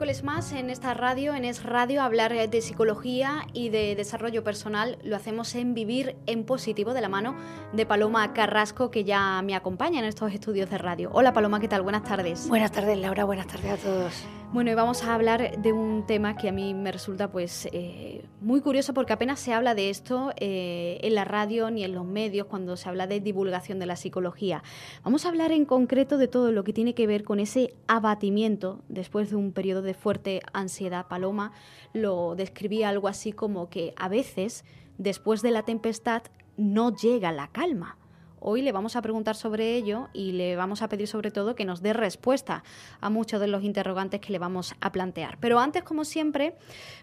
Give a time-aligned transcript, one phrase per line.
[0.00, 4.96] miércoles más en esta radio, en Es Radio, hablar de psicología y de desarrollo personal.
[5.04, 7.36] Lo hacemos en Vivir en Positivo de la mano
[7.74, 11.10] de Paloma Carrasco, que ya me acompaña en estos estudios de radio.
[11.12, 11.82] Hola Paloma, ¿qué tal?
[11.82, 12.48] Buenas tardes.
[12.48, 14.24] Buenas tardes Laura, buenas tardes a todos.
[14.52, 18.24] Bueno, y vamos a hablar de un tema que a mí me resulta pues eh,
[18.40, 22.04] muy curioso porque apenas se habla de esto eh, en la radio ni en los
[22.04, 24.64] medios cuando se habla de divulgación de la psicología.
[25.04, 28.82] Vamos a hablar en concreto de todo lo que tiene que ver con ese abatimiento
[28.88, 31.06] después de un periodo de fuerte ansiedad.
[31.06, 31.52] Paloma
[31.92, 34.64] lo describía algo así como que a veces
[34.98, 36.22] después de la tempestad
[36.56, 37.99] no llega la calma.
[38.40, 41.66] Hoy le vamos a preguntar sobre ello y le vamos a pedir sobre todo que
[41.66, 42.64] nos dé respuesta
[43.00, 45.36] a muchos de los interrogantes que le vamos a plantear.
[45.40, 46.54] Pero antes, como siempre,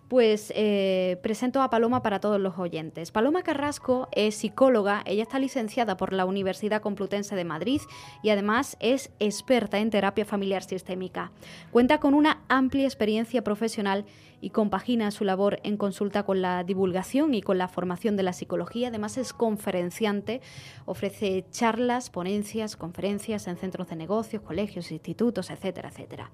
[0.07, 3.11] pues eh, presento a Paloma para todos los oyentes.
[3.11, 7.81] Paloma Carrasco es psicóloga, ella está licenciada por la Universidad Complutense de Madrid
[8.23, 11.31] y además es experta en terapia familiar sistémica.
[11.71, 14.05] Cuenta con una amplia experiencia profesional
[14.41, 18.33] y compagina su labor en consulta con la divulgación y con la formación de la
[18.33, 18.89] psicología.
[18.89, 20.41] Además es conferenciante,
[20.85, 26.31] ofrece charlas, ponencias, conferencias en centros de negocios, colegios, institutos, etcétera, etcétera.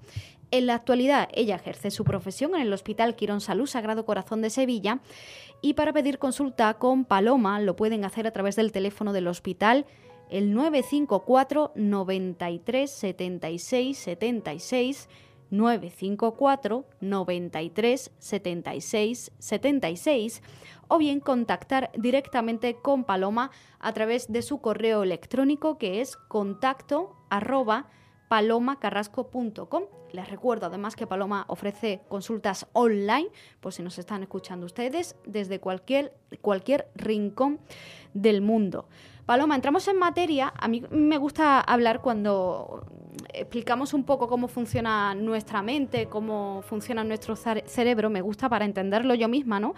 [0.50, 4.50] En la actualidad ella ejerce su profesión en el Hospital Quirón Salud Sagrado Corazón de
[4.50, 5.00] Sevilla
[5.62, 9.86] y para pedir consulta con Paloma lo pueden hacer a través del teléfono del hospital
[10.30, 15.08] el 954 93 76 76
[15.50, 20.42] 954 93 76 76
[20.88, 27.16] o bien contactar directamente con Paloma a través de su correo electrónico que es contacto
[27.30, 27.88] arroba
[28.28, 29.84] palomacarrasco.com.
[30.12, 33.28] Les recuerdo además que Paloma ofrece consultas online,
[33.60, 37.60] por si nos están escuchando ustedes, desde cualquier, cualquier rincón
[38.12, 38.88] del mundo.
[39.26, 40.52] Paloma, entramos en materia.
[40.54, 42.84] A mí me gusta hablar cuando
[43.32, 48.10] explicamos un poco cómo funciona nuestra mente, cómo funciona nuestro cerebro.
[48.10, 49.74] Me gusta para entenderlo yo misma, ¿no?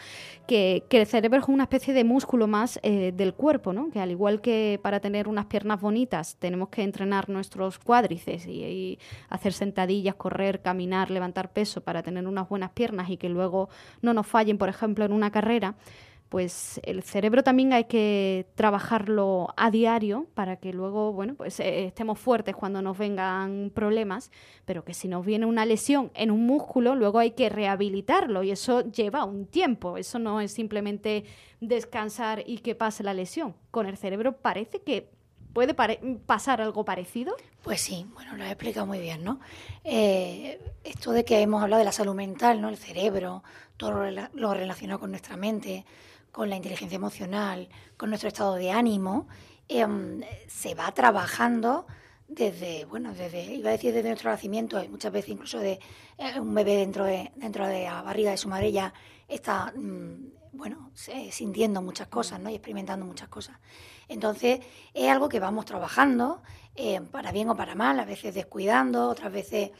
[0.48, 3.90] Que, el cerebro es una especie de músculo más eh, del cuerpo, ¿no?
[3.90, 8.98] Que al igual que para tener unas piernas bonitas tenemos que entrenar nuestros cuádriceps y
[9.28, 13.68] hacer sentadillas, correr, caminar, levantar peso para tener unas buenas piernas y que luego
[14.02, 15.76] no nos fallen, por ejemplo, en una carrera
[16.28, 21.86] pues el cerebro también hay que trabajarlo a diario para que luego, bueno, pues eh,
[21.86, 24.30] estemos fuertes cuando nos vengan problemas,
[24.64, 28.50] pero que si nos viene una lesión en un músculo, luego hay que rehabilitarlo y
[28.50, 31.24] eso lleva un tiempo, eso no es simplemente
[31.60, 33.54] descansar y que pase la lesión.
[33.70, 35.10] Con el cerebro parece que
[35.52, 35.74] puede
[36.26, 37.34] pasar algo parecido.
[37.62, 39.40] Pues sí, bueno, lo he explicado muy bien, ¿no?
[39.84, 42.68] Eh, esto de que hemos hablado de la salud mental, ¿no?
[42.68, 43.42] El cerebro,
[43.78, 44.04] todo
[44.34, 45.86] lo relacionado con nuestra mente,
[46.36, 47.66] con la inteligencia emocional,
[47.96, 49.26] con nuestro estado de ánimo,
[49.68, 51.86] em, se va trabajando
[52.28, 55.80] desde, bueno, desde, iba a decir desde nuestro nacimiento, y muchas veces incluso de
[56.18, 58.92] eh, un bebé dentro de, dentro de la barriga de su madre ya
[59.26, 60.90] está, mm, bueno,
[61.30, 62.50] sintiendo muchas cosas, ¿no?
[62.50, 63.56] Y experimentando muchas cosas.
[64.06, 64.60] Entonces,
[64.92, 66.42] es algo que vamos trabajando,
[66.74, 69.70] eh, para bien o para mal, a veces descuidando, otras veces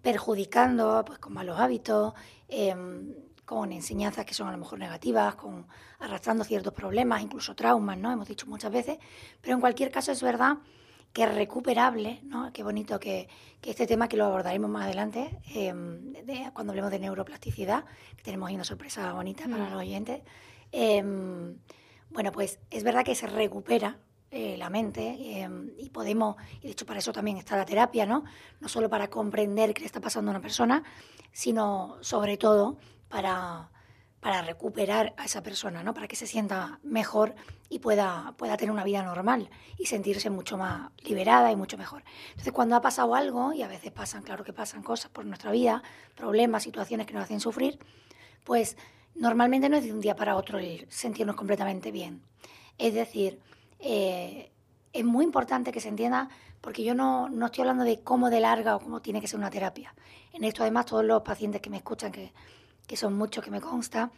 [0.00, 2.14] perjudicando, pues con malos hábitos,
[2.48, 5.66] em, con enseñanzas que son a lo mejor negativas, con
[6.00, 8.12] arrastrando ciertos problemas, incluso traumas, ¿no?
[8.12, 8.98] Hemos dicho muchas veces,
[9.40, 10.58] pero en cualquier caso es verdad
[11.12, 12.52] que es recuperable, ¿no?
[12.52, 13.28] Qué bonito que,
[13.62, 16.12] este tema, que lo abordaremos más adelante, em,
[16.52, 17.84] cuando hablemos de neuroplasticidad,
[18.16, 19.70] que tenemos ahí una sorpresa bonita para mm.
[19.70, 20.22] los oyentes.
[20.72, 21.56] Em,
[22.10, 23.98] bueno, pues es verdad que se recupera
[24.30, 28.04] eh, la mente em, y podemos, y de hecho para eso también está la terapia,
[28.06, 28.24] ¿no?
[28.60, 30.82] No solo para comprender qué le está pasando a una persona,
[31.32, 32.76] sino sobre todo
[33.08, 33.70] para,
[34.20, 35.94] para recuperar a esa persona, ¿no?
[35.94, 37.34] Para que se sienta mejor
[37.68, 42.02] y pueda, pueda tener una vida normal y sentirse mucho más liberada y mucho mejor.
[42.30, 45.50] Entonces, cuando ha pasado algo, y a veces pasan, claro que pasan cosas por nuestra
[45.50, 45.82] vida,
[46.14, 47.78] problemas, situaciones que nos hacen sufrir,
[48.44, 48.76] pues
[49.14, 52.22] normalmente no es de un día para otro el sentirnos completamente bien.
[52.78, 53.40] Es decir,
[53.78, 54.50] eh,
[54.92, 56.28] es muy importante que se entienda,
[56.60, 59.38] porque yo no, no estoy hablando de cómo de larga o cómo tiene que ser
[59.38, 59.94] una terapia.
[60.32, 62.32] En esto, además, todos los pacientes que me escuchan, que
[62.86, 64.10] que son muchos que me consta,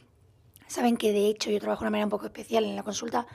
[0.67, 3.26] saben que de hecho yo trabajo de una manera un poco especial en la consulta,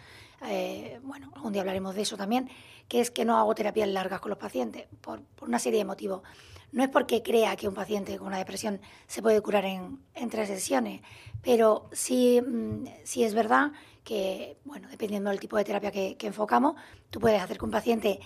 [0.47, 2.49] eh, bueno, algún día hablaremos de eso también,
[2.87, 6.21] que es que no hago terapias largas con los pacientes, por, una serie de motivos.
[6.71, 9.99] No es porque crea que un paciente con una depresión se puede curar en,
[10.29, 11.01] tres sesiones,
[11.41, 13.71] pero sí, mm, sí, es verdad
[14.03, 16.75] que, bueno, dependiendo del tipo de terapia que, enfocamos,
[17.09, 18.19] tú puedes hacer que un paciente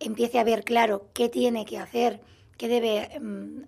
[0.00, 2.20] empiece a ver claro qué tiene que hacer,
[2.58, 3.62] qué debe mm,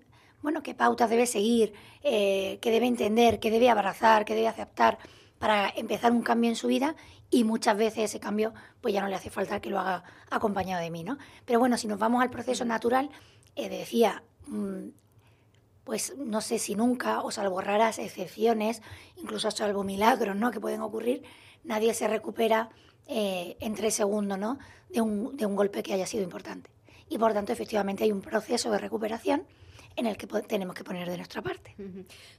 [0.47, 1.73] bueno, qué pautas debe seguir,
[2.03, 4.97] eh, qué debe entender, qué debe abrazar, qué debe aceptar
[5.39, 6.95] para empezar un cambio en su vida
[7.29, 10.81] y muchas veces ese cambio pues ya no le hace falta que lo haga acompañado
[10.81, 11.17] de mí, ¿no?
[11.43, 13.09] Pero bueno, si nos vamos al proceso natural,
[13.57, 14.87] eh, decía, mm,
[15.83, 18.81] pues no sé si nunca, o salvo raras excepciones,
[19.17, 20.51] incluso salvo milagros, ¿no?
[20.51, 21.23] Que pueden ocurrir,
[21.65, 22.69] nadie se recupera
[23.07, 24.59] eh, en tres segundos, ¿no?
[24.87, 26.76] De un, de un golpe que haya sido importante.
[27.09, 29.43] Y por tanto, efectivamente, hay un proceso de recuperación
[29.95, 31.75] en el que tenemos que poner de nuestra parte.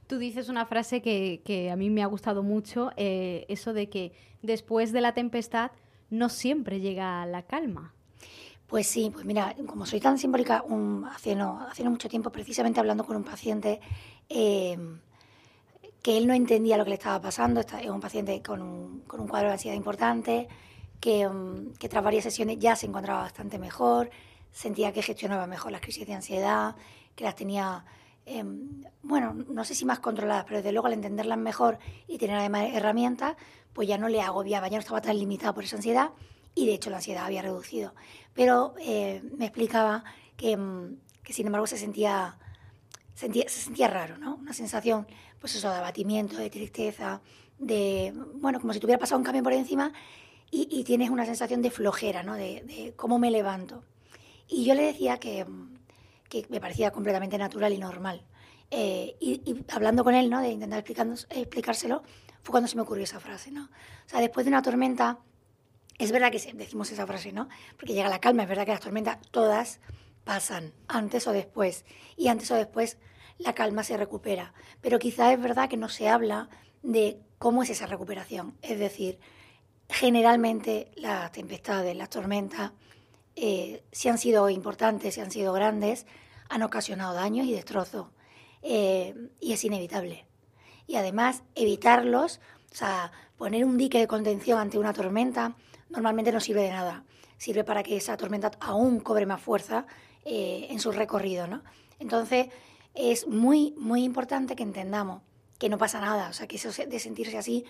[0.06, 3.91] Tú dices una frase que, que, a mí me ha gustado mucho, eh, eso de
[3.91, 4.12] que
[4.43, 5.73] después de la tempestad
[6.09, 7.94] no siempre llega la calma.
[8.69, 10.62] Pues sí, pues mira, como soy tan simbólica,
[11.11, 13.81] hace, no, hace mucho tiempo, precisamente hablando con un paciente,
[14.29, 15.00] em,
[16.03, 19.20] que él no entendía lo que le estaba pasando, es un paciente con un, con
[19.20, 20.49] un cuadro de ansiedad importante,
[21.00, 24.11] que, em, que, tras varias sesiones ya se encontraba bastante mejor,
[24.53, 26.77] sentía que gestionaba mejor las crisis de ansiedad,
[27.15, 27.85] que las tenía,
[28.27, 32.37] em, bueno, no sé si más controladas, pero desde luego al entenderlas mejor y tener
[32.37, 33.37] además herramientas,
[33.73, 36.11] pues ya no le agobiaba, ya no estaba tan limitado por esa ansiedad
[36.55, 37.95] y de hecho la ansiedad había reducido.
[38.35, 40.05] Pero eh, me explicaba
[40.37, 42.39] que, mm, que, sin embargo se sentía,
[43.15, 44.37] se sentía raro, ¿no?
[44.37, 45.06] Una sensación,
[45.41, 47.21] pues eso, de abatimiento, de tristeza,
[47.59, 49.93] de, bueno, como si tuviera pasado un camión por encima
[50.51, 52.35] y, y tienes una sensación de flojera, ¿no?
[52.35, 53.83] De, cómo me levanto.
[54.49, 55.47] Y yo le decía que,
[56.29, 58.25] que me parecía completamente natural y normal.
[58.71, 60.41] Eh, y, y, hablando con él, ¿no?
[60.41, 62.03] De intentar explicárselo,
[62.43, 63.65] fue cuando se me ocurrió esa frase, ¿no?
[63.65, 65.19] O sea, después de una tormenta
[65.99, 67.49] es verdad que decimos esa frase, ¿no?
[67.77, 69.81] Porque llega la calma, es verdad que las tormentas todas
[70.25, 71.85] pasan, antes o después,
[72.17, 72.99] y antes o después
[73.39, 74.55] la calma se recupera.
[74.81, 76.49] Pero quizá es verdad que no se habla
[76.83, 78.56] de cómo es esa recuperación.
[78.62, 79.19] Es decir,
[79.89, 82.73] generalmente las tempestades, las tormentas,
[83.40, 86.06] eh, si han sido importantes, si han sido grandes,
[86.49, 88.08] han ocasionado daños y destrozos.
[88.62, 90.26] Eh, y es inevitable.
[90.88, 92.40] Y además, evitarlos,
[92.73, 95.55] o sea, poner un dique de contención ante una tormenta,
[95.88, 97.05] normalmente no sirve de nada.
[97.37, 99.87] Sirve para que esa tormenta aún cobre más fuerza
[100.25, 101.62] eh, en su recorrido, ¿no?
[102.00, 102.49] Entonces,
[102.94, 105.23] es muy, muy importante que entendamos
[105.58, 107.64] que no pasa nada, o sea, que eso de sentirse así,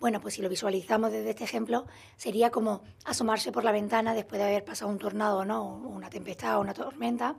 [0.00, 4.38] bueno, pues si lo visualizamos desde este ejemplo, sería como asomarse por la ventana después
[4.38, 5.64] de haber pasado un tornado, ¿no?
[5.64, 7.36] Una tempestad o una tormenta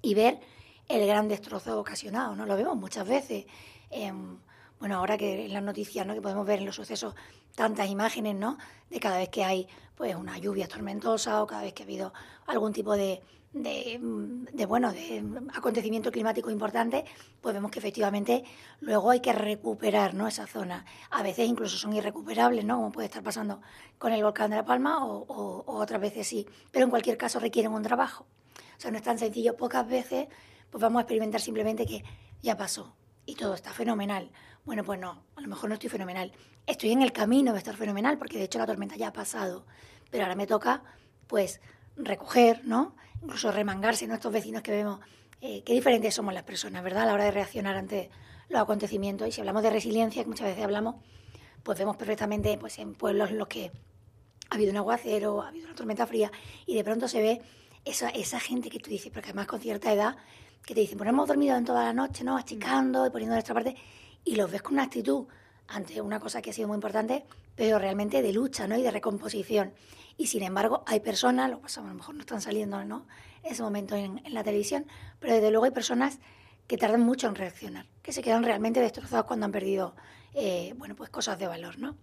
[0.00, 0.40] y ver
[0.88, 2.46] el gran destrozo ocasionado, ¿no?
[2.46, 3.46] Lo vemos muchas veces.
[4.78, 6.14] bueno, ahora que en las noticias, ¿no?
[6.14, 7.14] Que podemos ver en los sucesos
[7.54, 8.58] tantas imágenes, ¿no?
[8.90, 12.12] De cada vez que hay pues una lluvia tormentosa o cada vez que ha habido
[12.46, 13.22] algún tipo de,
[13.54, 15.24] de, bueno de
[15.54, 17.04] acontecimiento climático importante,
[17.40, 18.44] pues vemos que efectivamente
[18.80, 20.28] luego hay que recuperar ¿no?
[20.28, 20.84] esa zona.
[21.10, 22.76] A veces incluso son irrecuperables, ¿no?
[22.76, 23.62] como puede estar pasando
[23.96, 26.46] con el volcán de La Palma, o, o, otras veces sí.
[26.70, 28.26] Pero en cualquier caso requieren un trabajo.
[28.76, 29.56] O sea, no es tan sencillo.
[29.56, 30.28] Pocas veces
[30.70, 32.04] pues vamos a experimentar simplemente que
[32.42, 34.30] ya pasó y todo está fenomenal.
[34.64, 36.32] Bueno, pues no, a lo mejor no estoy fenomenal
[36.66, 39.66] estoy en el camino de estar fenomenal, porque de hecho la tormenta ya ha pasado,
[40.10, 40.82] pero ahora me toca,
[41.26, 41.60] pues,
[41.96, 42.94] recoger, ¿no?
[43.22, 44.14] Incluso remangarse, ¿no?
[44.14, 45.00] Estos vecinos que vemos,
[45.40, 47.04] eh, qué diferentes somos las personas, ¿verdad?
[47.04, 48.10] A la hora de reaccionar ante
[48.48, 49.28] los acontecimientos.
[49.28, 50.96] Y si hablamos de resiliencia, que muchas veces hablamos,
[51.62, 53.72] pues vemos perfectamente, pues, en pueblos en los que
[54.50, 56.30] ha habido un aguacero, ha habido una tormenta fría,
[56.66, 57.42] y de pronto se ve
[57.84, 60.16] esa, esa gente que tú dices, porque además con cierta edad,
[60.64, 62.36] que te dicen, pues hemos dormido en toda la noche, ¿no?
[62.36, 63.76] Achicando y poniendo de nuestra parte,
[64.24, 65.26] y los ves con una actitud
[65.68, 67.24] ante una cosa que ha sido muy importante,
[67.56, 68.76] pero realmente de lucha ¿no?
[68.76, 69.72] y de recomposición.
[70.16, 73.06] Y sin embargo, hay personas, lo pasamos, a lo mejor no están saliendo ¿no?
[73.42, 74.86] en ese momento en, la televisión,
[75.18, 76.18] pero desde luego hay personas
[76.66, 79.94] que tardan mucho en reaccionar, que se quedan realmente destrozados cuando han perdido
[80.34, 81.78] eh, bueno, pues cosas de valor.
[81.78, 81.96] ¿no?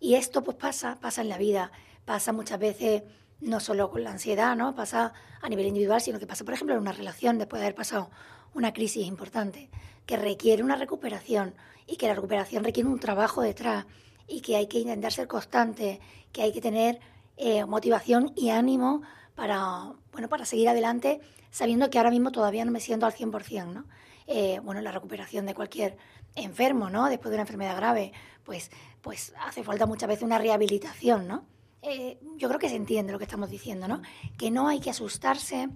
[0.00, 1.70] Y esto pues pasa, pasa en la vida,
[2.04, 3.02] pasa muchas veces
[3.40, 4.74] no solo con la ansiedad, ¿no?
[4.74, 7.74] pasa a nivel individual, sino que pasa, por ejemplo, en una relación después de haber
[7.74, 8.10] pasado
[8.52, 9.70] una crisis importante
[10.06, 11.54] que requiere una recuperación
[11.86, 13.86] y que la recuperación requiere un trabajo detrás
[14.26, 16.00] y que hay que intentar ser constante,
[16.32, 17.00] que hay que tener
[17.36, 19.02] eh, motivación y ánimo
[19.34, 23.72] para, bueno, para seguir adelante, sabiendo que ahora mismo todavía no me siento al 100%,
[23.72, 23.86] ¿no?
[24.26, 25.96] Eh, bueno, la recuperación de cualquier
[26.36, 27.08] enfermo, ¿no?
[27.08, 28.12] Después de una enfermedad grave,
[28.44, 31.44] pues, pues hace falta muchas veces una rehabilitación, ¿no?
[31.82, 34.02] Eh, yo creo que se entiende lo que estamos diciendo, ¿no?
[34.38, 35.68] Que no hay que asustarse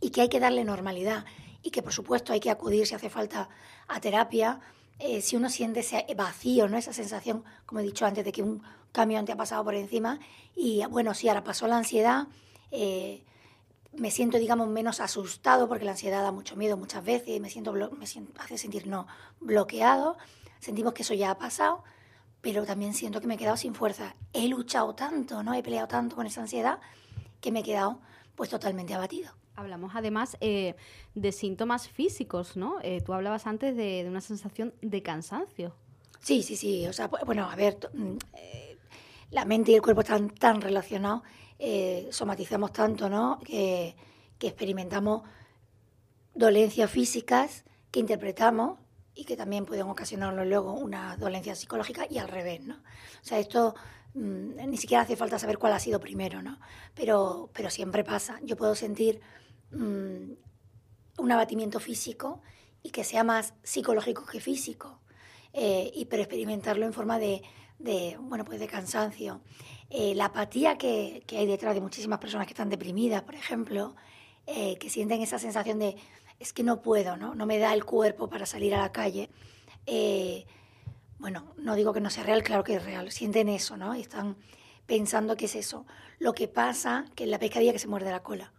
[0.00, 1.24] y que hay que darle normalidad
[1.64, 3.48] y que por supuesto hay que acudir si hace falta
[3.88, 4.60] a terapia,
[4.98, 6.76] eh, si uno siente ese vacío, ¿no?
[6.76, 10.20] esa sensación, como he dicho antes, de que un camión te ha pasado por encima
[10.54, 12.28] y bueno, sí, ahora pasó la ansiedad,
[12.70, 13.24] eh,
[13.94, 17.72] me siento, digamos, menos asustado porque la ansiedad da mucho miedo muchas veces, me siento,
[17.72, 19.06] me siento, hace sentir no
[19.40, 20.18] bloqueado,
[20.60, 21.82] sentimos que eso ya ha pasado,
[22.42, 24.16] pero también siento que me he quedado sin fuerza.
[24.34, 25.54] He luchado tanto, ¿no?
[25.54, 26.78] He peleado tanto con esa ansiedad
[27.40, 28.00] que me he quedado
[28.34, 29.32] pues totalmente abatido.
[29.56, 30.74] Hablamos además eh,
[31.14, 32.78] de síntomas físicos, ¿no?
[32.82, 35.74] Eh, tú hablabas antes de, una sensación de cansancio.
[36.20, 36.86] Sí, sí, sí.
[36.88, 38.78] O sea, bueno, a ver, mm, eh,
[39.30, 41.22] la mente y el cuerpo están tan relacionados,
[42.10, 43.38] somatizamos tanto, ¿no?
[43.44, 43.96] Que,
[44.38, 45.22] que, experimentamos
[46.34, 48.78] dolencias físicas que interpretamos
[49.14, 52.74] y que también pueden ocasionarnos luego una dolencia psicológica y al revés, ¿no?
[52.74, 53.76] O sea, esto
[54.14, 56.58] mm, ni siquiera hace falta saber cuál ha sido primero, ¿no?
[56.94, 58.40] Pero, pero siempre pasa.
[58.42, 59.20] Yo puedo sentir
[59.74, 60.32] mm,
[61.18, 62.42] un abatimiento físico
[62.82, 65.00] y que sea más psicológico que físico,
[65.52, 67.42] eh, y pero experimentarlo en forma de,
[67.78, 69.40] de bueno, pues de cansancio.
[69.90, 73.94] Eh, la apatía que, hay detrás de muchísimas personas que están deprimidas, por ejemplo,
[74.46, 75.96] eh, que sienten esa sensación de
[76.40, 77.34] es que no puedo, ¿no?
[77.34, 79.30] no me da el cuerpo para salir a la calle.
[81.18, 83.94] Bueno, no digo que no sea real, claro que es real, sienten eso, ¿no?
[83.94, 84.36] Y están
[84.84, 85.86] pensando que es eso.
[86.18, 88.52] Lo que pasa que es la pescadilla que se muerde la cola.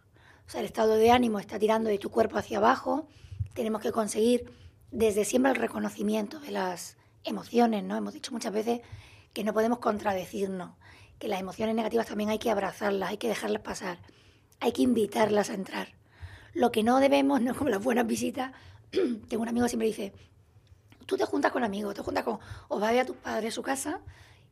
[0.48, 3.08] O sea, el estado de ánimo está tirando de tu cuerpo hacia abajo.
[3.54, 4.52] Tenemos que conseguir
[4.92, 7.98] desde siempre el reconocimiento de las emociones, ¿no?
[7.98, 8.82] Hemos dicho muchas veces
[9.34, 10.72] que no podemos contradecirnos,
[11.20, 14.00] que las emociones negativas también hay que abrazarlas, hay que dejarlas pasar,
[14.60, 15.90] hay que invitarlas a entrar.
[16.54, 18.52] Lo que no debemos, no es como las buenas visitas.
[18.92, 20.14] Tengo un amigo que siempre dice,
[21.06, 23.54] tú te juntas con amigos, te juntas con, o vas a ver a tus padres
[23.54, 24.00] a su casa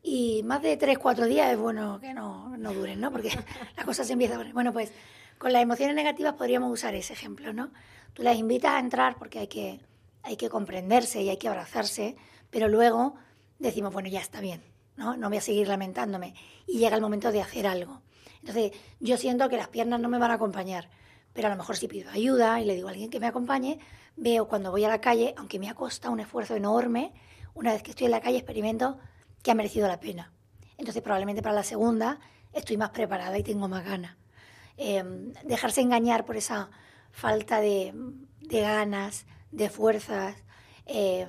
[0.01, 3.11] y más de tres, cuatro días es bueno que no, no duren, ¿no?
[3.11, 3.29] Porque
[3.77, 4.53] la cosa se empieza a poner.
[4.53, 4.91] Bueno, pues
[5.37, 7.71] con las emociones negativas podríamos usar ese ejemplo, ¿no?
[8.13, 9.79] Tú las invitas a entrar porque hay que,
[10.21, 12.15] hay que comprenderse y hay que abrazarse,
[12.49, 13.15] pero luego
[13.59, 14.63] decimos, bueno, ya está bien,
[14.95, 15.17] ¿no?
[15.17, 16.35] No voy a seguir lamentándome.
[16.67, 18.01] Y llega el momento de hacer algo.
[18.39, 20.89] Entonces, yo siento que las piernas no me van a acompañar
[21.33, 23.79] pero a lo mejor si pido ayuda y le digo a alguien que me acompañe,
[24.15, 27.11] veo cuando voy a la calle, aunque me ha costado un esfuerzo enorme,
[27.55, 28.99] una vez que estoy en la calle experimento
[29.41, 30.31] que ha merecido la pena.
[30.77, 32.19] Entonces probablemente para la segunda
[32.53, 34.15] estoy más preparada y tengo más ganas.
[34.77, 36.69] Em, dejarse engañar por esa
[37.11, 37.93] falta de,
[38.41, 40.35] ganas, de fuerzas
[40.85, 41.27] em,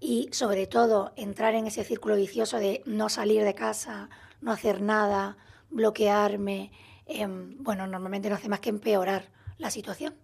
[0.00, 4.82] y sobre todo entrar en ese círculo vicioso de no salir de casa, no hacer
[4.82, 5.36] nada,
[5.70, 6.72] bloquearme,
[7.06, 10.14] em, bueno, normalmente no hace más que empeorar la situación.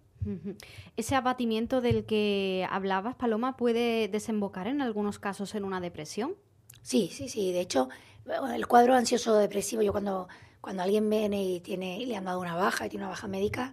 [0.97, 6.35] Ese abatimiento del que hablabas, Paloma, puede desembocar en algunos casos en una depresión.
[6.81, 7.53] Sí, sí, sí.
[7.53, 7.87] De hecho,
[8.53, 10.27] el cuadro ansioso depresivo, yo cuando,
[10.67, 13.71] cuando alguien viene y tiene, le han dado una baja y tiene una baja médica,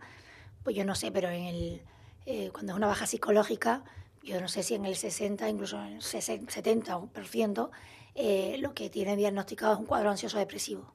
[0.63, 1.83] pues yo no sé, pero en el,
[2.25, 3.83] eh, cuando es una baja psicológica,
[4.23, 7.71] yo no sé si en el 60, incluso en el 70%
[8.15, 10.95] eh, lo que tiene diagnosticado es un cuadro ansioso depresivo,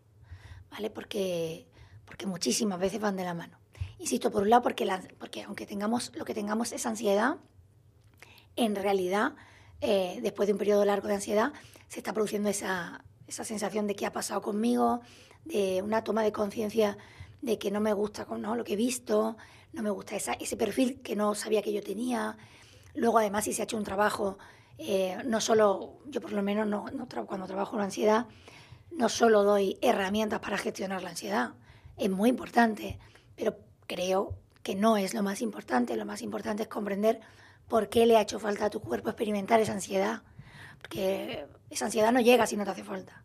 [0.71, 0.89] ¿vale?
[0.89, 1.67] Porque,
[2.05, 3.59] porque muchísimas veces van de la mano.
[3.97, 7.35] Insisto, por un lado, porque, aunque tengamos lo que tengamos es ansiedad,
[8.55, 9.33] en realidad,
[9.81, 11.51] eh, después de un periodo largo de ansiedad,
[11.89, 15.01] se está produciendo esa, esa sensación de qué ha pasado conmigo,
[15.49, 16.97] de una toma de conciencia
[17.41, 18.55] de que no me gusta ¿no?
[18.55, 19.37] lo que he visto,
[19.73, 22.37] no me gusta ese perfil que no sabía que yo tenía.
[22.95, 24.37] Luego, además, si se ha hecho un trabajo,
[24.77, 28.27] eh, no solo, yo por lo menos no, no cuando trabajo la ansiedad,
[28.91, 31.53] no solo doy herramientas para gestionar la ansiedad,
[31.97, 32.97] es muy importante,
[33.35, 35.95] pero creo que no es lo más importante.
[35.95, 37.19] Lo más importante es comprender
[37.67, 40.23] por qué le ha hecho falta a tu cuerpo experimentar esa ansiedad.
[40.79, 43.23] Porque esa ansiedad no llega si no te hace falta.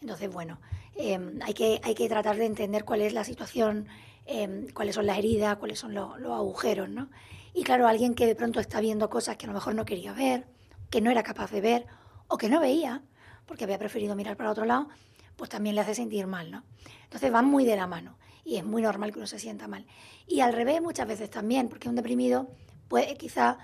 [0.00, 0.58] Entonces, bueno,
[0.96, 3.86] em, hay, que, hay que tratar de entender cuál es la situación,
[4.26, 7.08] em, cuáles son las heridas, cuáles son los, agujeros, ¿no?
[7.54, 10.12] Y claro, alguien que de pronto está viendo cosas que a lo mejor no quería
[10.12, 10.46] ver,
[10.90, 11.86] que no era capaz de ver
[12.28, 13.02] o que no veía,
[13.46, 14.88] porque había preferido mirar para otro lado,
[15.36, 16.64] pues también le hace sentir mal, ¿no?
[17.04, 19.86] Entonces van muy de la mano y es muy normal que uno se sienta mal.
[20.26, 22.48] Y al revés muchas veces también, porque un deprimido
[22.88, 23.58] puede quizá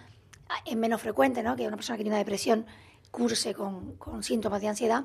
[0.65, 1.57] es menos frecuente, ¿no?
[1.57, 2.67] Que una persona que tiene una depresión
[3.11, 5.05] curse con, con síntomas de ansiedad,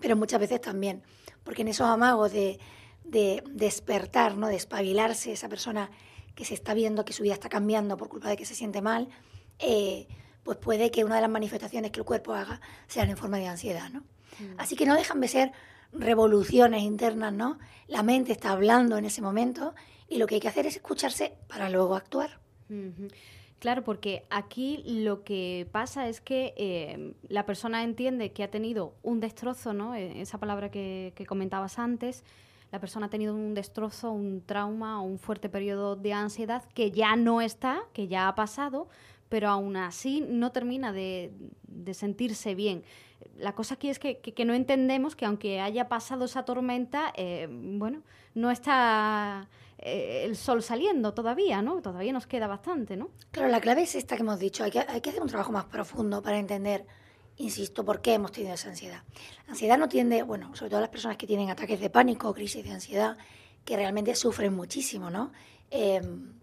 [0.00, 1.02] pero muchas veces también,
[1.44, 2.58] porque en esos amagos de,
[3.04, 4.48] de, despertar, ¿no?
[4.48, 5.90] de espabilarse, esa persona
[6.34, 8.82] que se está viendo que su vida está cambiando por culpa de que se siente
[8.82, 9.08] mal,
[9.58, 10.06] eh,
[10.42, 13.48] pues puede que una de las manifestaciones que el cuerpo haga sean en forma de
[13.48, 13.90] ansiedad.
[13.90, 14.00] ¿no?
[14.00, 14.58] Mm.
[14.58, 15.52] Así que no dejan de ser
[15.92, 17.58] revoluciones internas, ¿no?
[17.86, 19.74] La mente está hablando en ese momento
[20.08, 22.40] y lo que hay que hacer es escucharse para luego actuar.
[23.58, 28.94] Claro, porque aquí lo que pasa es que eh, la persona entiende que ha tenido
[29.02, 29.94] un destrozo, ¿no?
[29.94, 32.22] E, esa palabra que, comentabas antes,
[32.70, 37.16] la persona ha tenido un destrozo, un trauma, un fuerte periodo de ansiedad que ya
[37.16, 38.88] no está, que ya ha pasado,
[39.30, 41.32] pero aún así no termina de,
[41.66, 42.84] de sentirse bien
[43.38, 48.02] la cosa aquí es que, no entendemos que aunque haya pasado esa tormenta, eh, bueno,
[48.34, 49.48] no está
[49.78, 51.82] eh, el sol saliendo todavía, ¿no?
[51.82, 53.10] Todavía nos queda bastante, ¿no?
[53.30, 54.64] Claro, la clave es esta que hemos dicho.
[54.64, 56.86] Hay que, hacer un trabajo más profundo para entender,
[57.36, 59.02] insisto, por qué hemos tenido esa ansiedad.
[59.46, 62.64] La ansiedad no tiende, bueno, sobre todo las personas que tienen ataques de pánico, crisis
[62.64, 63.18] de ansiedad,
[63.64, 65.32] que realmente sufren muchísimo, ¿no?
[65.70, 66.00] Eh,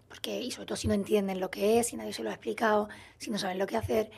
[0.08, 2.34] porque, y sobre todo si no entienden lo que es, si nadie se lo ha
[2.34, 2.88] explicado,
[3.18, 4.10] si no saben lo que hacer.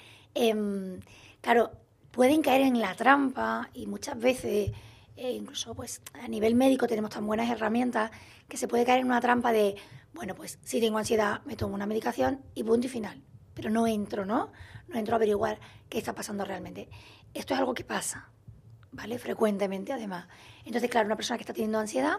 [1.41, 1.71] claro,
[2.11, 4.73] pueden caer en la trampa y muchas veces,
[5.17, 8.11] eh, incluso pues a nivel médico tenemos tan buenas herramientas
[8.49, 9.77] que se puede caer en una trampa de,
[10.13, 13.23] bueno, pues si tengo ansiedad me tomo una medicación y punto y final.
[13.55, 14.53] pero no entro, ¿no?
[14.89, 16.91] No entro a averiguar qué está pasando realmente.
[17.33, 18.31] Esto es algo que pasa,
[18.93, 19.19] ¿vale?
[19.19, 20.29] Frecuentemente, además.
[20.67, 22.19] Entonces, claro, una persona que está teniendo ansiedad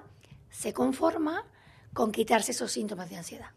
[0.49, 1.45] se conforma
[1.93, 3.51] con quitarse esos síntomas de ansiedad.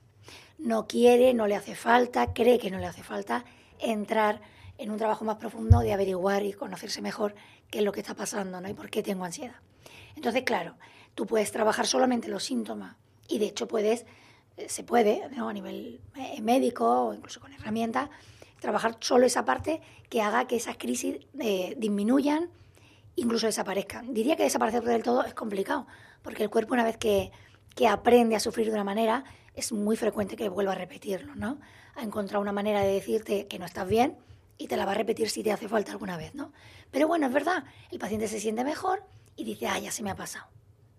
[0.58, 3.44] No quiere, no le hace falta, cree que no le hace falta
[3.78, 4.42] entrar
[4.76, 7.34] en un trabajo más profundo de averiguar y conocerse mejor
[7.70, 8.68] qué es lo que está pasando ¿no?
[8.68, 9.56] y por qué tengo ansiedad.
[10.16, 10.76] Entonces, claro,
[11.14, 12.96] tú puedes trabajar solamente los síntomas
[13.28, 14.06] y de hecho puedes,
[14.56, 18.10] eh, se puede a nivel eh, médico o incluso con herramientas,
[18.60, 22.50] trabajar solo esa parte que haga que esas crisis eh, disminuyan,
[23.16, 24.12] incluso desaparezcan.
[24.12, 25.86] Diría que desaparecer del todo es complicado,
[26.22, 27.32] porque el cuerpo una vez que,
[27.74, 29.24] que aprende a sufrir de una manera,
[29.54, 31.58] es muy frecuente que vuelva a repetirlo, ¿no?
[31.96, 34.16] A encontrar una manera de decirte que no estás bien
[34.58, 36.52] y te la va a repetir si te hace falta alguna vez, ¿no?
[36.90, 39.02] Pero bueno, es verdad, el paciente se siente mejor
[39.36, 40.46] y dice, ah, ya se me ha pasado,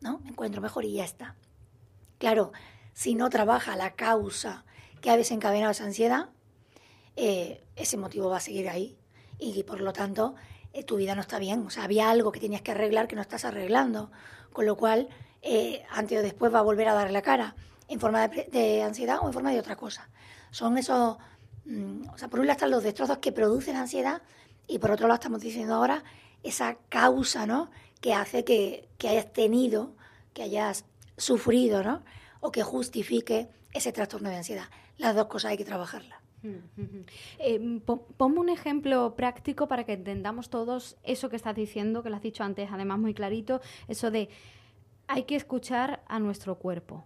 [0.02, 0.20] ¿no?
[0.20, 1.36] Me encuentro mejor y ya está.
[2.18, 2.52] Claro,
[2.94, 4.66] si no trabaja la causa
[5.00, 6.30] que ha desencadenado esa ansiedad,
[7.16, 8.98] eh, ese motivo va a seguir ahí
[9.40, 10.36] y por lo tanto
[10.74, 11.66] eh, tu vida no está bien.
[11.66, 14.12] O sea, había algo que tenías que arreglar que no estás arreglando,
[14.54, 15.10] con lo cual
[15.42, 17.56] eh, antes o después va a volver a dar la cara
[17.88, 20.10] en forma de, ansiedad o en forma de otra cosa.
[20.52, 21.18] Son esos,
[21.66, 24.22] mm, o sea, por un lado están los destrozos que producen ansiedad
[24.68, 26.04] y por otro lado estamos diciendo ahora
[26.44, 27.70] esa causa, ¿no?
[28.02, 29.96] Que hace que, que hayas tenido,
[30.34, 30.86] que hayas
[31.18, 32.04] sufrido, ¿no?
[32.42, 34.66] O que justifique ese trastorno de ansiedad.
[34.98, 36.20] Las dos cosas hay que trabajarlas.
[37.40, 37.82] Eh,
[38.18, 42.22] ponme un ejemplo práctico para que entendamos todos eso que estás diciendo, que lo has
[42.22, 44.30] dicho antes, además muy clarito, eso de
[45.08, 47.06] hay que escuchar a nuestro cuerpo.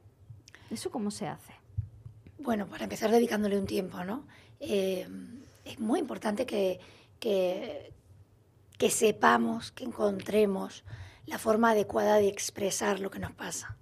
[0.71, 1.53] ¿Eso cómo se hace?
[2.37, 4.25] Bueno, para empezar dedicándole un tiempo, ¿no?
[4.59, 5.07] Eh,
[5.65, 6.79] es muy importante que,
[7.19, 7.91] que,
[8.89, 10.83] sepamos, que encontremos
[11.25, 13.77] la forma adecuada de expresar lo que nos pasa.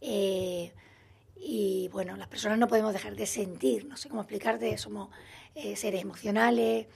[0.00, 0.74] Eh,
[1.36, 5.10] y bueno, las personas no podemos dejar de sentir, no sé cómo explicarte, somos
[5.54, 6.86] eh, seres emocionales,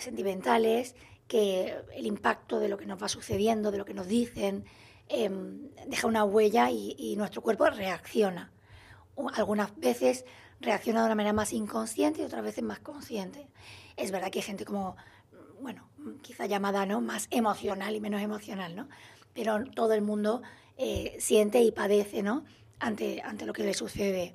[0.00, 0.94] sentimentales,
[1.26, 4.66] que el impacto de lo que nos va sucediendo, de lo que nos dicen,
[5.14, 8.50] Em, deja una huella y, nuestro cuerpo reacciona.
[9.34, 10.24] Algunas veces
[10.60, 13.46] reacciona de una manera más inconsciente y otras veces más consciente.
[13.96, 14.96] Es verdad que hay gente como,
[15.62, 15.88] bueno,
[16.22, 17.00] quizá llamada ¿no?
[17.00, 18.88] más emocional y menos emocional, ¿no?
[19.32, 20.42] Pero todo el mundo
[20.76, 22.44] eh, siente y padece, ¿no?
[22.78, 24.34] Ante, ante lo que le sucede.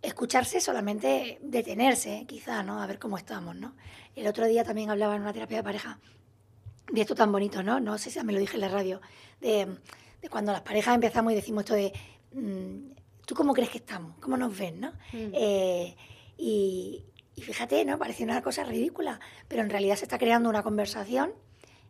[0.00, 2.82] Escucharse solamente detenerse, quizá, ¿no?
[2.82, 3.74] A ver cómo estamos, ¿no?
[4.16, 6.00] El otro día también hablaba en una terapia de pareja
[6.90, 7.80] de esto tan bonito, ¿no?
[7.80, 9.00] No sé si me lo dije en la radio,
[9.40, 9.68] de,
[10.30, 11.92] cuando las parejas empezamos y decimos esto de,
[12.32, 12.92] mm,
[13.26, 14.16] ¿tú cómo crees que estamos?
[14.20, 14.92] ¿Cómo nos ven, no?
[15.12, 15.32] Mm.
[15.34, 15.96] Eh,
[16.38, 17.04] y,
[17.40, 17.98] fíjate, ¿no?
[17.98, 21.32] Parece una cosa ridícula, pero en realidad se está creando una conversación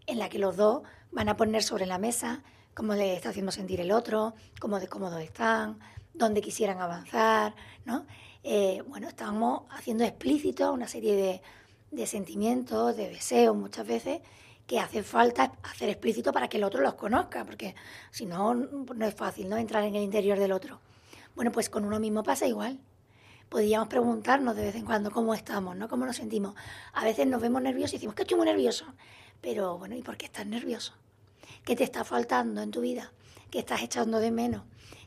[0.06, 2.42] en la que los dos van a poner sobre la mesa
[2.74, 5.80] cómo le está haciendo sentir el otro, cómo de cómodos están,
[6.14, 8.06] dónde quisieran avanzar, ¿no?
[8.44, 11.42] Eh, bueno, estamos haciendo explícito una serie de,
[11.90, 14.20] de sentimientos, de deseos muchas veces,
[14.66, 17.74] que hace falta hacer explícito para que el otro los conozca, porque
[18.10, 19.56] si no, no es fácil ¿no?
[19.56, 20.80] entrar en el interior del otro.
[21.34, 22.78] Bueno, pues con uno mismo pasa igual.
[23.48, 25.88] Podríamos preguntarnos de vez en cuando cómo estamos, ¿no?
[25.88, 26.54] cómo nos sentimos.
[26.92, 28.84] A veces nos vemos nerviosos y decimos que estoy muy nervioso.
[29.40, 30.92] Pero bueno, ¿y por qué estás nervioso?
[31.64, 33.12] ¿Qué te está faltando en tu vida?
[33.50, 34.62] ¿Qué estás echando de menos?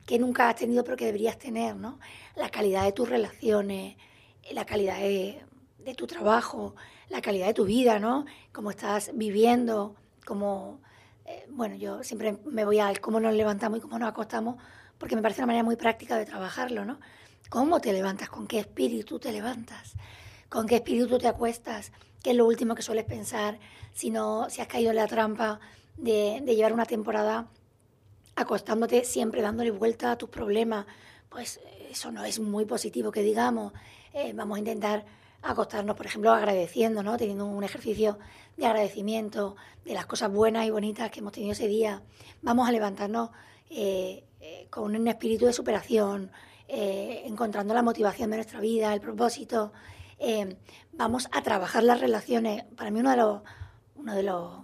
[0.06, 1.76] ¿Qué nunca has tenido pero que deberías tener?
[1.76, 2.00] ¿no?
[2.36, 3.96] La calidad de tus relaciones,
[4.52, 5.44] la calidad de,
[5.78, 6.76] de tu trabajo,
[7.10, 8.26] la calidad de tu vida, ¿no?
[8.52, 10.80] Cómo estás viviendo, cómo...
[11.26, 14.56] Eh, bueno, yo siempre me voy al cómo nos levantamos y cómo nos acostamos,
[14.98, 17.00] porque me parece una manera muy práctica de trabajarlo, ¿no?
[17.52, 18.30] ¿Cómo te levantas?
[18.30, 19.96] ¿Con qué espíritu te levantas?
[20.48, 21.92] ¿Con qué espíritu te acuestas?
[22.24, 23.60] ¿Qué es lo último que sueles pensar
[23.92, 25.60] si, no, si has caído en la trampa
[25.98, 27.50] de, llevar una temporada
[28.38, 30.86] acostándote siempre dándole vuelta a tus problemas?
[31.28, 31.60] Pues
[31.90, 33.74] eso no es muy positivo que digamos.
[34.14, 35.04] Eh, vamos a intentar
[35.42, 37.18] acostarnos, por ejemplo, agradeciendo, ¿no?
[37.18, 38.18] Teniendo un ejercicio
[38.56, 42.02] de agradecimiento de las cosas buenas y bonitas que hemos tenido ese día.
[42.44, 43.32] Vamos a levantarnos
[43.70, 46.32] eh, eh, con un espíritu de superación,
[46.74, 49.74] eh, encontrando la motivación de nuestra vida, el propósito.
[50.94, 52.64] vamos a trabajar las relaciones.
[52.76, 53.42] Para mí uno de los,
[53.96, 54.64] uno de los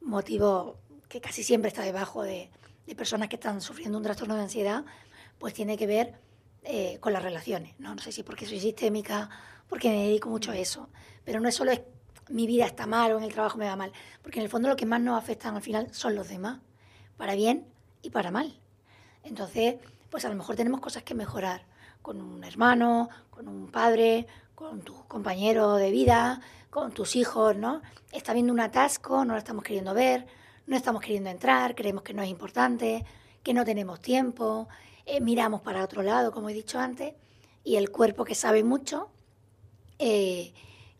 [0.00, 0.76] motivos
[1.08, 2.50] que casi siempre está debajo de,
[2.96, 4.84] personas que están sufriendo un trastorno de ansiedad,
[5.38, 6.14] pues tiene que ver
[7.00, 7.74] con las relaciones.
[7.78, 7.94] ¿no?
[7.94, 9.30] no sé si porque soy sistémica
[9.68, 10.88] porque me dedico mucho a eso.
[11.24, 11.72] Pero no es solo
[12.28, 14.68] mi vida está mal o en el trabajo me va mal, porque en el fondo
[14.68, 16.60] lo que más nos afecta al final son los demás,
[17.16, 17.66] para bien
[18.02, 18.58] y para mal.
[19.22, 19.76] Entonces,
[20.10, 21.64] pues a lo mejor tenemos cosas que mejorar
[22.02, 26.40] con un hermano, con un padre, con tu compañero de vida,
[26.70, 27.82] con tus hijos, ¿no?
[28.12, 30.26] Está viendo un atasco, no lo estamos queriendo ver,
[30.66, 33.04] no estamos queriendo entrar, creemos que no es importante,
[33.42, 34.68] que no tenemos tiempo,
[35.04, 37.14] eh, miramos para otro lado, como he dicho antes,
[37.64, 39.10] y el cuerpo que sabe mucho
[39.98, 40.52] eh,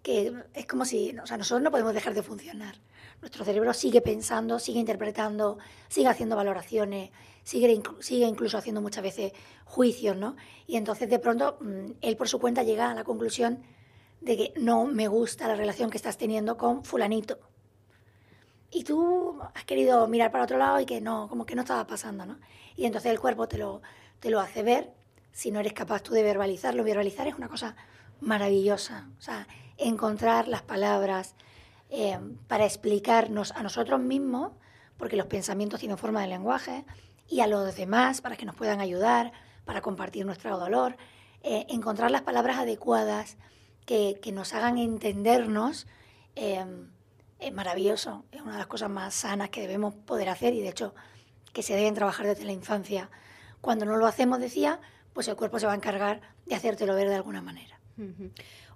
[0.03, 2.77] que es como si, o sea, nosotros no podemos dejar de funcionar.
[3.21, 7.11] Nuestro cerebro sigue pensando, sigue interpretando, sigue haciendo valoraciones,
[7.47, 9.33] sigue, sigue incluso haciendo muchas veces
[9.65, 10.35] juicios, ¿no?
[10.67, 13.63] Y entonces de pronto mm, él por su cuenta llega a la conclusión
[14.21, 17.39] de que no me gusta la relación que estás teniendo con fulanito.
[18.73, 21.87] Y tú has querido mirar para otro lado y que no, como que no estaba
[21.87, 22.41] pasando, ¿no?
[22.75, 23.81] Y entonces el cuerpo te lo,
[24.19, 24.93] te lo hace ver
[25.31, 26.83] si no eres capaz tú de verbalizarlo.
[26.83, 27.77] Verbalizar es una cosa
[28.21, 29.09] maravillosa.
[29.19, 31.37] O sea, encontrar las palabras
[31.91, 34.51] eh, para explicarnos a nosotros mismos,
[34.99, 36.85] porque los pensamientos tienen forma de lenguaje,
[37.29, 39.33] y a los demás para que nos puedan ayudar,
[39.65, 40.97] para compartir nuestro dolor.
[41.43, 43.37] Eh, encontrar las palabras adecuadas
[43.85, 45.87] que, que nos hagan entendernos
[46.35, 46.65] eh,
[47.39, 48.25] es maravilloso.
[48.33, 50.95] Es una de las cosas más sanas que debemos poder hacer y de hecho
[51.53, 53.11] que se deben trabajar desde la infancia.
[53.61, 54.81] Cuando no lo hacemos, decía,
[55.13, 57.81] pues el cuerpo se va a encargar de hacértelo ver de alguna manera.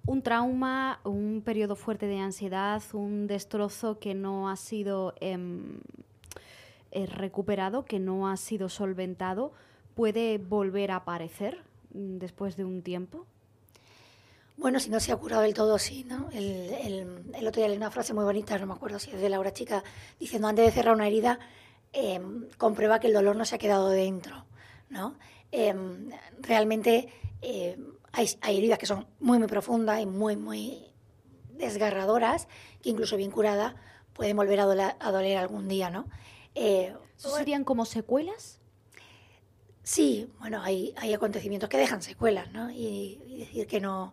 [0.07, 5.81] Un trauma, un periodo fuerte de ansiedad, un destrozo que no ha sido em,
[6.93, 9.53] eh, recuperado, que no ha sido solventado,
[9.95, 11.59] puede volver a aparecer
[11.95, 13.27] mm, después de un tiempo.
[14.57, 16.29] Bueno, si no se ha curado del todo, sí, ¿no?
[16.33, 19.29] El, el, otro día leí una frase muy bonita, no me acuerdo si es de
[19.31, 19.83] Laura Chica,
[20.19, 21.39] diciendo antes de cerrar una herida,
[21.95, 24.45] em, comprueba que el dolor no se ha quedado dentro,
[24.91, 25.15] ¿no?
[25.51, 27.09] Em, realmente
[27.41, 27.79] eh,
[28.13, 30.85] hay, heridas que son muy, muy profundas y muy, muy
[31.55, 32.49] desgarradoras,
[32.83, 33.75] que incluso bien curadas
[34.13, 36.07] pueden volver a doler, algún día, ¿no?
[36.55, 38.59] Eh, ¿Serían como secuelas?
[39.83, 42.71] Sí, bueno, hay, hay acontecimientos que dejan secuelas, ¿no?
[42.71, 44.13] Y, decir que no...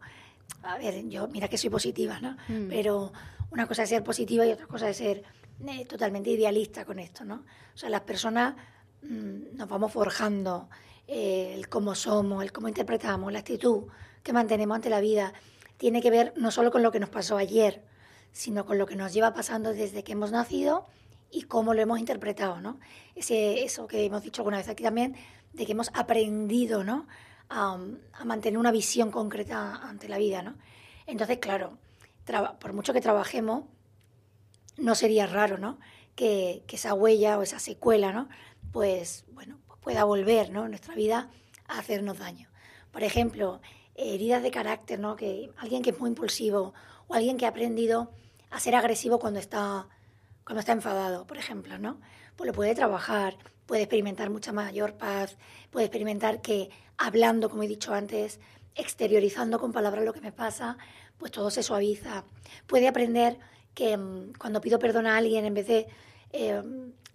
[0.64, 2.38] A ver, yo, mira que soy positiva, ¿no?
[2.48, 2.70] Mm.
[2.70, 3.12] Pero
[3.52, 5.24] una cosa es ser positiva y otra cosa es ser
[5.68, 7.46] eh, totalmente idealista con esto, ¿no?
[7.74, 8.56] O sea, las personas
[9.02, 10.70] mm, nos vamos forjando
[11.08, 13.86] el cómo somos, el cómo interpretamos, la actitud
[14.24, 15.34] que mantenemos ante la vida,
[15.78, 17.84] tiene que ver no solo con lo que nos pasó ayer,
[18.32, 20.86] sino con lo que nos lleva pasando desde que hemos nacido
[21.32, 22.80] y cómo lo hemos interpretado, ¿no?
[23.16, 25.16] Ese, eso que hemos dicho alguna vez aquí también,
[25.54, 27.08] de que hemos aprendido, ¿no?
[27.50, 27.78] A,
[28.26, 30.56] mantener una visión concreta ante la vida, ¿no?
[31.06, 31.78] Entonces, claro,
[32.60, 33.64] por mucho que trabajemos,
[34.78, 35.80] no sería raro, ¿no?
[36.16, 38.28] Que, que, esa huella o esa secuela, ¿no?
[38.72, 40.68] Pues, bueno, pueda volver ¿no?
[40.68, 41.30] nuestra vida
[41.66, 42.50] a hacernos daño.
[42.92, 43.62] Por ejemplo,
[43.96, 45.16] heridas de carácter, ¿no?
[45.16, 46.74] que alguien que es muy impulsivo
[47.08, 48.12] o alguien que ha aprendido
[48.50, 49.88] a ser agresivo cuando está,
[50.48, 52.00] cuando está enfadado, por ejemplo, ¿no?
[52.38, 55.36] pues lo puede trabajar, puede experimentar mucha mayor paz,
[55.72, 58.40] puede experimentar que hablando, como he dicho antes,
[58.74, 60.78] exteriorizando con palabras lo que me pasa,
[61.18, 62.24] pues todo se suaviza.
[62.66, 63.38] Puede aprender
[63.74, 65.88] que mm, cuando pido perdón a alguien, en vez de
[66.32, 66.64] eh,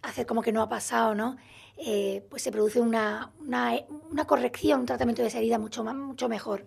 [0.03, 1.39] hacer como que no ha pasado, ¿no?
[1.79, 6.67] Eh, pues se produce una, una, corrección, un tratamiento de esa herida mucho, mucho mejor.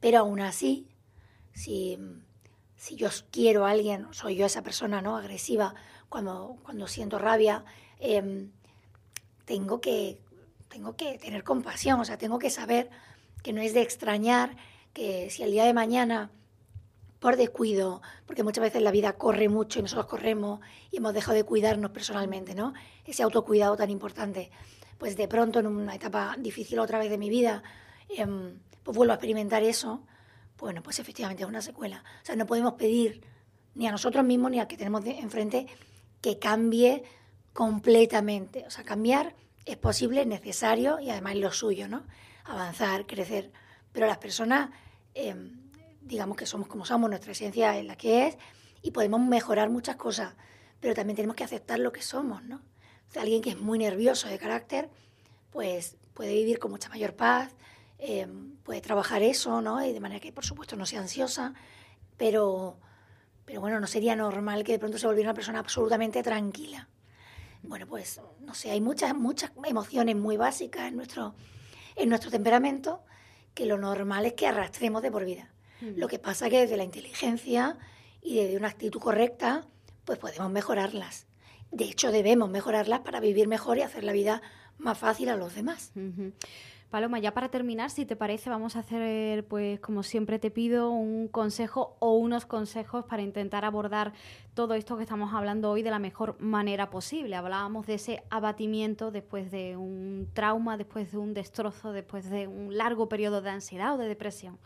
[0.00, 0.88] Pero aún así,
[1.52, 1.98] si,
[2.76, 5.16] si yo quiero a alguien, soy yo esa persona ¿no?
[5.16, 5.74] agresiva,
[6.08, 7.64] cuando, cuando siento rabia,
[7.98, 8.50] em,
[9.44, 10.20] tengo, que,
[10.68, 12.90] tengo que tener compasión, o sea, tengo que saber
[13.42, 14.56] que no es de extrañar
[14.92, 16.30] que si el día de mañana
[17.24, 20.60] por descuido, porque muchas veces la vida corre mucho y nosotros corremos
[20.90, 22.74] y hemos dejado de cuidarnos personalmente, ¿no?
[23.06, 24.50] Ese autocuidado tan importante.
[24.98, 27.62] Pues de pronto, en una etapa difícil otra vez de mi vida,
[28.10, 30.02] em, pues vuelvo a experimentar eso,
[30.64, 32.04] bueno, pues efectivamente es una secuela.
[32.22, 33.22] O sea, no podemos pedir
[33.74, 35.66] ni a nosotros mismos ni al que tenemos enfrente
[36.20, 37.04] que cambie
[37.52, 38.64] completamente.
[38.66, 42.04] O sea, cambiar es posible, es necesario y además es lo suyo, ¿no?
[42.44, 43.52] Avanzar, crecer.
[43.92, 44.70] Pero las personas...
[45.14, 45.64] Em,
[46.04, 48.36] digamos que somos como somos, nuestra esencia es la que es,
[48.82, 50.34] y podemos mejorar muchas cosas,
[50.80, 52.60] pero también tenemos que aceptar lo que somos, ¿no?
[53.16, 54.90] alguien que es muy nervioso de carácter,
[55.50, 57.52] pues puede vivir con mucha mayor paz,
[57.98, 58.26] eh,
[58.62, 59.84] puede trabajar eso, ¿no?
[59.84, 61.54] Y de manera que, por supuesto, no sea ansiosa,
[62.16, 62.78] pero,
[63.44, 66.88] pero bueno, no sería normal que de pronto se volviera una persona absolutamente tranquila.
[67.62, 71.34] Bueno, pues, no sé, hay muchas, muchas emociones muy básicas en nuestro,
[71.96, 73.02] en nuestro temperamento
[73.54, 75.50] que lo normal es que arrastremos de por vida.
[75.80, 77.76] Lo que pasa es que desde la inteligencia
[78.22, 79.66] y desde una actitud correcta,
[80.04, 81.26] pues podemos mejorarlas.
[81.70, 84.40] De hecho, debemos mejorarlas para vivir mejor y hacer la vida
[84.78, 85.92] más fácil a los demás.
[86.90, 90.90] Paloma, ya para terminar, si te parece, vamos a hacer, pues como siempre te pido,
[90.90, 94.12] un consejo o unos consejos para intentar abordar
[94.54, 97.34] todo esto que estamos hablando hoy de la mejor manera posible.
[97.34, 102.76] Hablábamos de ese abatimiento después de un trauma, después de un destrozo, después de un
[102.76, 104.58] largo periodo de ansiedad o de depresión.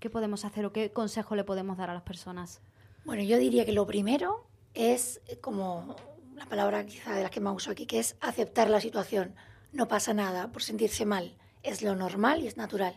[0.00, 2.60] ¿Qué podemos hacer o qué consejo le podemos dar a las personas?
[3.04, 5.94] Bueno, yo diría que lo primero es eh, como
[6.34, 9.34] la palabra quizá de las que más uso aquí, que es aceptar la situación.
[9.72, 11.36] No pasa nada por sentirse mal.
[11.62, 12.94] Es lo normal y es natural.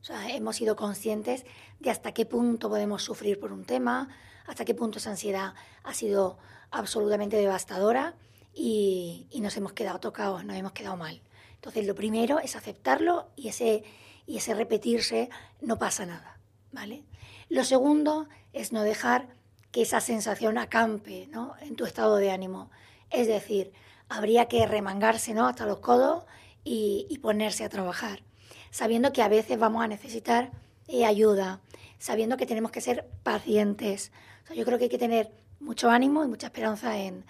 [0.00, 1.44] O sea, hemos sido conscientes
[1.80, 4.08] de hasta qué punto podemos sufrir por un tema,
[4.46, 6.38] hasta qué punto esa ansiedad ha sido
[6.70, 8.14] absolutamente devastadora
[8.52, 11.20] y, nos hemos quedado tocados, nos hemos quedado mal.
[11.54, 13.84] Entonces, lo primero es aceptarlo y ese,
[14.26, 16.38] y ese repetirse no pasa nada,
[16.72, 17.04] ¿vale?
[17.48, 19.28] Lo segundo es no dejar
[19.70, 21.54] que esa sensación acampe ¿no?
[21.60, 22.70] en tu estado de ánimo.
[23.10, 23.72] Es decir,
[24.08, 25.46] habría que remangarse ¿no?
[25.46, 26.24] hasta los codos
[26.64, 28.22] y, ponerse a trabajar
[28.70, 30.50] sabiendo que a veces vamos a necesitar
[30.88, 31.60] eh, ayuda,
[31.98, 34.10] sabiendo que tenemos que ser pacientes.
[34.54, 37.24] yo creo que hay que tener mucho ánimo y mucha esperanza en,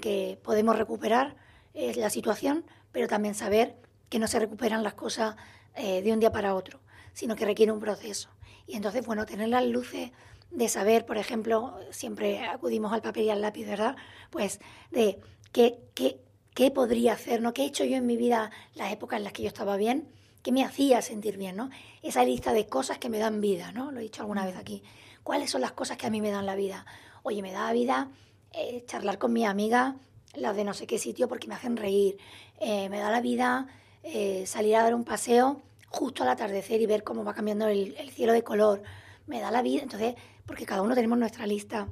[0.00, 1.36] que podemos recuperar
[1.74, 3.76] eh, la situación, pero también saber
[4.08, 5.36] que no se recuperan las cosas
[5.74, 6.80] eh, de un día para otro,
[7.12, 8.30] sino que requiere un proceso.
[8.66, 10.10] Y entonces, bueno, tener las luces
[10.50, 13.96] de saber, por ejemplo, siempre acudimos al papel y al lápiz, ¿verdad?
[14.30, 14.60] Pues
[14.90, 15.20] de
[15.52, 16.20] qué, qué,
[16.58, 17.54] qué podría hacer, ¿no?
[17.54, 20.08] ¿Qué he hecho yo en mi vida las épocas en las que yo estaba bien?
[20.42, 21.70] que me hacía sentir bien, ¿no?
[22.02, 23.92] Esa lista de cosas que me dan vida, ¿no?
[23.92, 24.82] Lo he dicho alguna vez aquí.
[25.22, 26.84] ¿Cuáles son las cosas que a mí me dan la vida?
[27.22, 28.10] Oye, me da vida
[28.52, 29.96] eh, charlar con mi amiga,
[30.34, 32.18] las de no sé qué sitio, porque me hacen reír.
[32.58, 33.68] Eh, me da la vida
[34.02, 37.94] eh, salir a dar un paseo justo al atardecer y ver cómo va cambiando el,
[37.98, 38.82] el cielo de color.
[39.26, 41.88] Me da la vida, entonces, porque cada uno tenemos nuestra lista.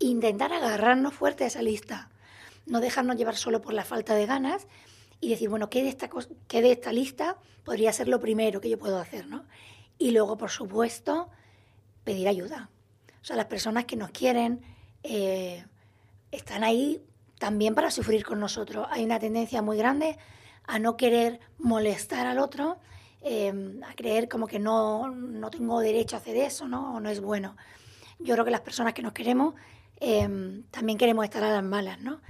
[0.00, 2.10] Intentar agarrarnos fuerte a esa lista.
[2.66, 4.66] No dejarnos llevar solo por la falta de ganas,
[5.20, 6.08] y decir, bueno, ¿qué de, esta,
[6.48, 9.26] ¿qué de esta lista podría ser lo primero que yo puedo hacer?
[9.26, 9.44] ¿no?
[9.98, 11.28] Y luego, por supuesto,
[12.04, 12.70] pedir ayuda.
[13.20, 14.62] O sea, las personas que nos quieren
[15.02, 15.64] eh,
[16.30, 17.02] están ahí
[17.38, 18.86] también para sufrir con nosotros.
[18.90, 20.16] Hay una tendencia muy grande
[20.66, 22.78] a no querer molestar al otro,
[23.20, 23.52] eh,
[23.86, 26.94] a creer como que no, no, tengo derecho a hacer eso, ¿no?
[26.94, 27.56] O no es bueno.
[28.18, 29.54] Yo creo que las personas que nos queremos
[30.00, 32.20] eh, también queremos estar a las malas, ¿no?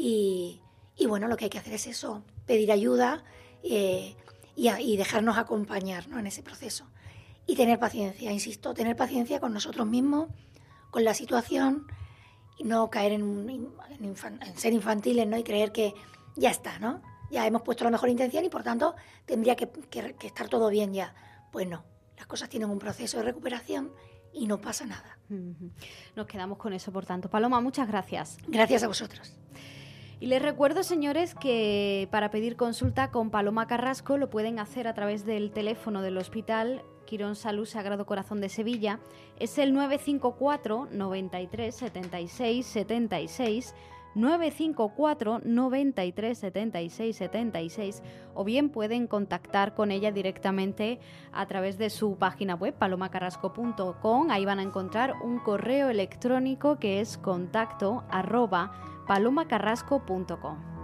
[0.00, 0.62] Y,
[0.96, 3.24] y bueno, lo que hay que hacer es eso, pedir ayuda
[3.64, 4.14] eh,
[4.54, 6.86] y, dejarnos acompañar en ese proceso.
[7.46, 10.28] Y tener paciencia, insisto, tener paciencia con nosotros mismos,
[10.92, 11.86] con la situación
[12.58, 13.72] y no caer en,
[14.54, 15.36] ser infantiles ¿no?
[15.36, 15.94] y creer que
[16.36, 17.02] ya está, ¿no?
[17.30, 18.94] Ya hemos puesto la mejor intención y por tanto
[19.26, 21.14] tendría que, que estar todo bien ya.
[21.50, 21.84] Pues no,
[22.16, 23.92] las cosas tienen un proceso de recuperación
[24.32, 25.18] y no pasa nada.
[26.16, 27.28] Nos quedamos con eso, por tanto.
[27.28, 28.38] Paloma, muchas gracias.
[28.46, 29.34] Gracias a vosotros.
[30.20, 34.94] Y les recuerdo, señores, que para pedir consulta con Paloma Carrasco lo pueden hacer a
[34.94, 38.98] través del teléfono del Hospital Quirón Salud Sagrado Corazón de Sevilla.
[39.38, 43.74] Es el 954 93 76 76
[44.18, 48.02] 954 93 76 76
[48.34, 51.00] o bien pueden contactar con ella directamente
[51.32, 54.30] a través de su página web palomacarrasco.com.
[54.30, 58.72] Ahí van a encontrar un correo electrónico que es contacto arroba
[59.06, 60.77] palomacarrasco.com.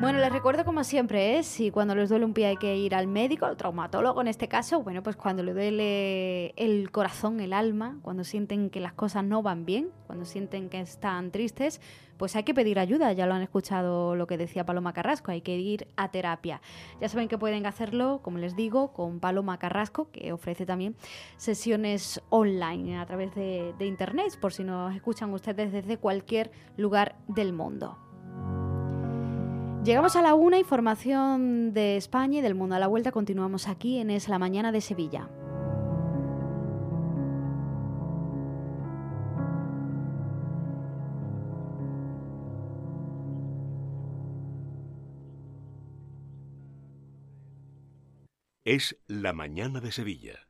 [0.00, 1.42] Bueno, les recuerdo como siempre, ¿eh?
[1.42, 4.46] si cuando les duele un pie hay que ir al médico, al traumatólogo en este
[4.46, 9.24] caso, bueno, pues cuando le duele el corazón, el alma, cuando sienten que las cosas
[9.24, 11.80] no van bien, cuando sienten que están tristes,
[12.16, 15.40] pues hay que pedir ayuda, ya lo han escuchado lo que decía Paloma Carrasco, hay
[15.40, 16.60] que ir a terapia.
[17.00, 20.94] Ya saben que pueden hacerlo, como les digo, con Paloma Carrasco, que ofrece también
[21.38, 27.16] sesiones online a través de, de Internet, por si nos escuchan ustedes desde cualquier lugar
[27.26, 27.98] del mundo.
[29.84, 33.12] Llegamos a la una, información de España y del mundo a la vuelta.
[33.12, 35.30] Continuamos aquí en Es la Mañana de Sevilla.
[48.64, 50.47] Es la Mañana de Sevilla.